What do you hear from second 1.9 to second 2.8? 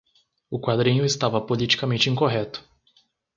incorreto.